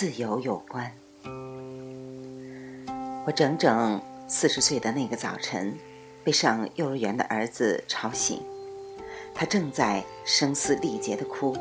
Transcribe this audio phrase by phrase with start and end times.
[0.00, 0.90] 自由有关。
[3.26, 5.76] 我整整四十岁的那个早晨，
[6.24, 8.42] 被上幼儿园的儿子吵醒，
[9.34, 11.54] 他正在声嘶力竭地哭。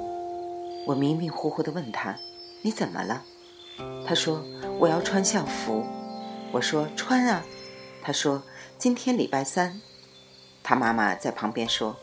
[0.88, 2.16] 我迷迷糊糊地问他
[2.64, 3.26] ：“你怎么了？”
[4.08, 4.42] 他说
[4.80, 5.86] ：“我要穿校服。”
[6.54, 7.44] 我说：“穿啊。”
[8.02, 8.42] 他说
[8.80, 9.82] ：“今天礼拜三。”
[10.64, 11.98] 他妈妈在旁边说：“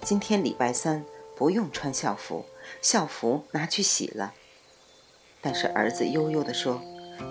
[0.00, 1.04] 今天礼拜三
[1.36, 2.46] 不用穿校服，
[2.80, 4.32] 校服拿去洗了。”
[5.42, 6.80] 但是儿子悠悠地说：“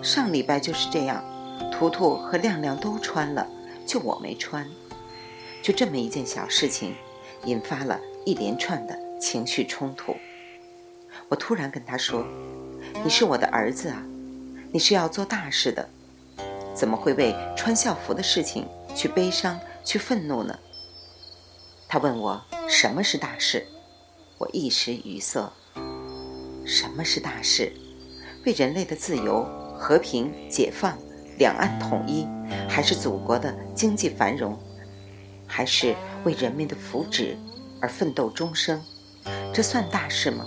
[0.04, 1.24] 上礼拜就是这样，
[1.72, 3.48] 图图和亮亮都穿了，
[3.86, 4.68] 就我没穿。”
[5.62, 6.94] 就这么一件小事情，
[7.46, 10.14] 引发了一连串的情绪冲突。
[11.28, 12.26] 我突然跟他说
[13.02, 14.04] ：“你是我的儿子啊，
[14.70, 15.88] 你是要做大事的，
[16.74, 20.58] 怎么会为穿校服的事情去悲伤、去愤怒呢？”
[21.88, 23.66] 他问我什么是大事，
[24.36, 25.50] 我一时语塞。
[26.66, 27.72] 什么是大事？
[28.44, 29.44] 为人类的自由、
[29.78, 30.98] 和平、解放、
[31.38, 32.26] 两岸统一，
[32.68, 34.58] 还是祖国的经济繁荣，
[35.46, 37.36] 还是为人民的福祉
[37.80, 38.82] 而奋斗终生？
[39.54, 40.44] 这算大事吗？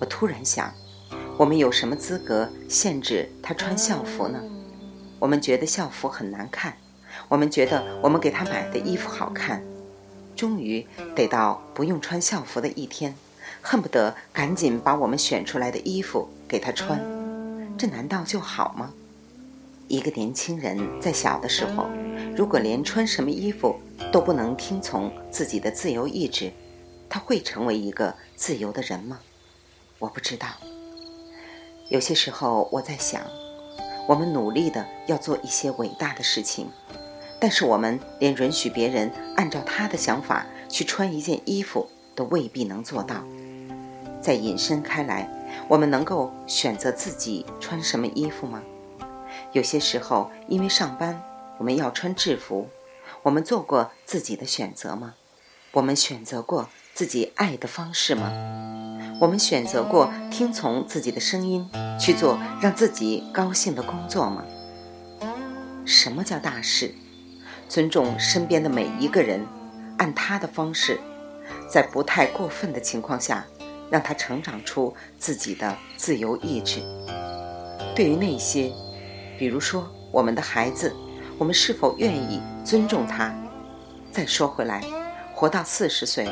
[0.00, 0.72] 我突然想，
[1.36, 4.40] 我们有什么资格限制他穿校服呢？
[5.18, 6.74] 我们觉得校服很难看，
[7.28, 9.62] 我们觉得我们给他买的衣服好看，
[10.34, 13.14] 终于得到不用穿校服的一天，
[13.60, 16.98] 恨不得赶紧把我们选出来的衣服给他穿，
[17.76, 18.92] 这难道就好吗？
[19.88, 21.86] 一个年轻人在小的时候，
[22.36, 23.74] 如果连穿什么衣服
[24.12, 26.52] 都不能听从自己的自由意志，
[27.08, 29.20] 他会成为一个自由的人吗？
[29.98, 30.46] 我不知道。
[31.88, 33.22] 有些时候我在想，
[34.06, 36.68] 我们努力的要做一些伟大的事情，
[37.40, 43.24] 但是我们连允许别人按照他的想法去穿一件衣服都未必能做到。
[44.28, 45.26] 再引申开来，
[45.68, 48.60] 我们能够选择自己穿什么衣服吗？
[49.52, 51.18] 有些时候，因为上班
[51.56, 52.68] 我们要穿制服，
[53.22, 55.14] 我们做过自己的选择吗？
[55.72, 58.30] 我们选择过自己爱的方式吗？
[59.18, 61.66] 我们选择过听从自己的声音，
[61.98, 64.44] 去做让自己高兴的工作吗？
[65.86, 66.94] 什么叫大事？
[67.66, 69.46] 尊重身边的每一个人，
[69.96, 71.00] 按他的方式，
[71.66, 73.46] 在不太过分的情况下，
[73.90, 76.80] 让他成长出自己的自由意志。
[77.94, 78.72] 对于那些，
[79.38, 80.94] 比如说我们的孩子，
[81.36, 83.34] 我们是否愿意尊重他？
[84.10, 84.82] 再说回来，
[85.34, 86.28] 活到四十岁。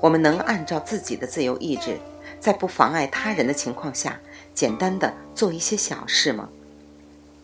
[0.00, 1.98] 我们能按照自己的自由意志，
[2.40, 4.18] 在不妨碍他人的情况下，
[4.52, 6.48] 简单的做一些小事吗？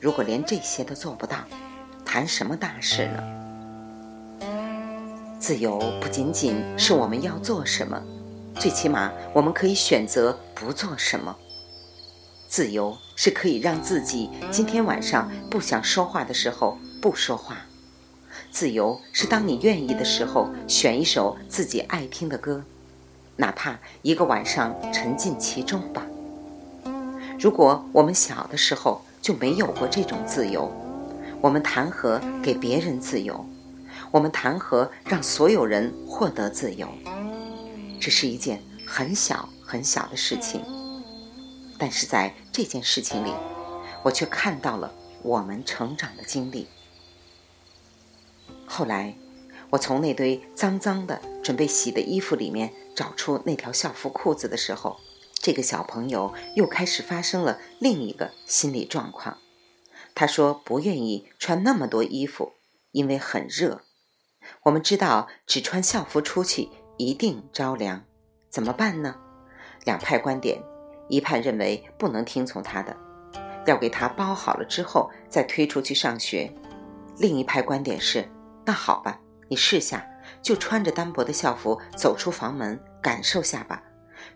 [0.00, 1.36] 如果连这些都做不到，
[2.04, 4.48] 谈什么大事呢？
[5.38, 8.02] 自由不仅仅是我们要做什么，
[8.58, 11.36] 最起码我们可以选择不做什么。
[12.48, 17.58] 自由是可以让自己今天晚上不想说话的时候不说话。
[18.50, 22.64] 自由是当你愿意的时候，选一首自己爱听的歌，
[23.36, 26.06] 哪怕一个晚上沉浸其中吧。
[27.38, 30.72] 如果我们小的时候就没有过这种自由，
[31.40, 33.44] 我们谈何给别人自由？
[34.10, 36.88] 我们谈何让所有人获得自由？
[38.08, 40.64] 这是一件很小很小的事情，
[41.76, 43.30] 但是在这件事情里，
[44.02, 46.68] 我却看到了我们成长的经历。
[48.66, 49.14] 后来，
[49.68, 54.96] 我从那堆脏脏的准备洗的衣服里面找出那条校服裤子的时候，
[55.34, 59.36] 这个小朋友又开始发生了另一个心理状况。
[60.14, 62.54] 他说不愿意穿那么多衣服，
[62.90, 63.82] 因为很热。
[64.62, 68.02] 我们知道只穿校服出去一定着凉，
[68.50, 69.14] 怎么办呢？
[69.84, 70.60] 两派观点，
[71.08, 72.94] 一派认为不能听从他的，
[73.66, 76.50] 要给他包好了之后再推出去上学；
[77.16, 78.28] 另一派观点是。
[78.64, 80.04] 那好吧，你试下，
[80.42, 83.80] 就穿着单薄的校服走出房门，感受下吧。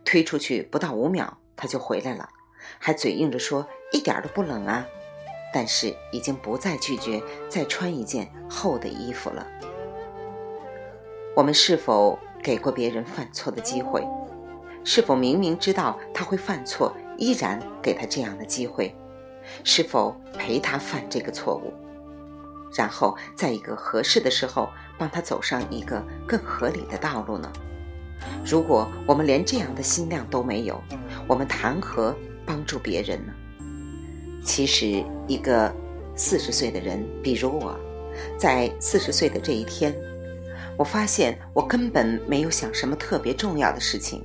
[0.04, 2.28] 推出去不到五秒，他就回来了，
[2.78, 4.86] 还嘴硬着说一点都不冷啊。
[5.52, 9.46] 但是已经不再拒绝再穿一件厚的衣服了。
[11.36, 14.06] 我们是否给过别人犯错的机会？
[14.84, 18.94] 是否明明知道他会犯错，依然给他这样的机会？
[19.62, 21.72] 是否陪他犯这个错误？
[22.74, 24.68] 然后在一个合适的时候，
[24.98, 27.52] 帮他走上一个更合理的道路呢？
[28.44, 30.80] 如果我们连这样的心量都没有，
[31.26, 32.16] 我们谈何
[32.46, 33.32] 帮助别人呢？
[34.44, 35.72] 其实，一个
[36.16, 37.78] 四十岁的人，比如我，
[38.36, 39.94] 在四十岁的这一天，
[40.76, 44.24] 我发现我根本没有想什么特别重要的事情，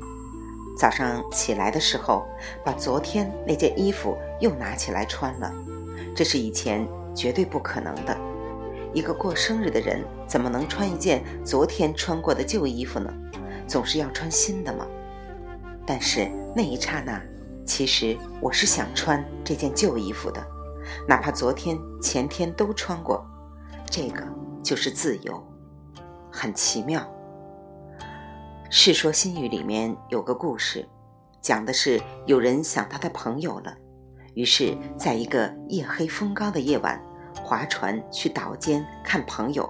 [0.78, 2.26] 早上起来的时候，
[2.64, 5.54] 把昨天那件衣服又拿起来穿了，
[6.16, 8.18] 这是以前绝对不可能的。
[8.94, 13.14] 一个过生日的人怎么能穿一件昨天穿过的旧衣服呢？
[13.68, 14.88] 总是要穿新的嘛？
[15.86, 17.22] 但是那一刹那，
[17.66, 20.42] 其实我是想穿这件旧衣服的，
[21.08, 23.24] 哪怕昨天、前天都穿过。
[23.90, 24.26] 这个
[24.64, 25.42] 就是自由，
[26.38, 27.02] 很奇妙。
[28.70, 30.88] 《世说新语》里面有个故事，
[31.42, 33.76] 讲的是有人想他的朋友了，
[34.36, 37.02] 于是在一个夜黑风高的夜晚，
[37.42, 39.68] 划船去岛间看朋友。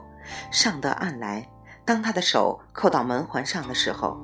[0.51, 1.47] 上得岸来，
[1.85, 4.17] 当他的手扣到门环上的时候，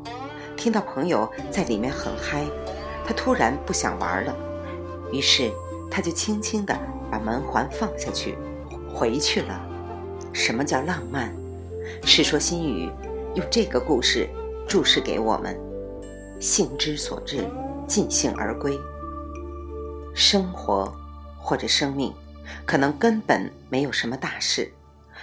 [0.57, 2.43] 听到朋友在里面很嗨，
[3.05, 4.35] 他突然不想玩了，
[5.13, 5.49] 于是
[5.89, 6.77] 他就轻轻地
[7.09, 8.37] 把门环放下去，
[8.93, 9.61] 回去了。
[10.33, 11.33] 什么叫浪漫？
[12.03, 12.87] 《世说新语》
[13.35, 14.29] 用这个故事。
[14.65, 15.59] 注释给我们：
[16.39, 17.45] 兴之所至，
[17.85, 18.79] 尽兴而归。
[20.15, 20.91] 生活
[21.37, 22.13] 或者生命，
[22.65, 24.71] 可能根本没有什么大事。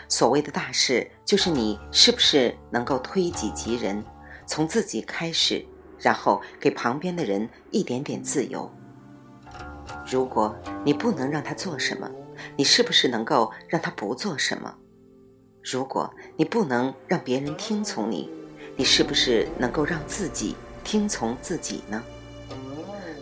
[0.09, 4.05] 所谓的大事，就是你是不是能够推己及人，
[4.47, 5.65] 从自己开始，
[5.99, 8.71] 然后给旁边的人一点点自由。
[10.07, 10.55] 如果
[10.85, 12.09] 你不能让他做什么，
[12.57, 14.73] 你是不是能够让他不做什么？
[15.72, 18.28] 如果你不能让别人听从你，
[18.75, 22.02] 你是不是能够让自己听从自己呢？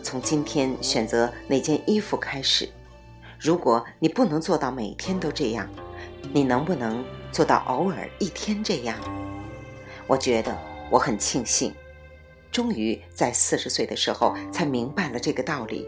[0.01, 2.67] 从今天选择哪件衣服开始，
[3.39, 5.69] 如果你不能做到每天都这样，
[6.33, 8.97] 你能不能做到偶尔一天这样？
[10.07, 10.57] 我觉得
[10.89, 11.71] 我很庆幸，
[12.51, 15.87] 终于在四十岁的时候才明白了这个道理。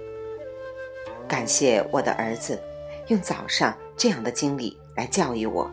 [1.28, 2.62] 感谢我的儿子，
[3.08, 5.68] 用早上这样的经历来教育我，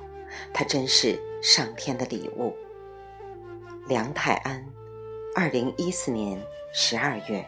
[0.52, 2.56] 他真是上天的礼物。
[3.86, 4.64] 梁泰安，
[5.34, 6.40] 二零一四年
[6.72, 7.44] 十二月。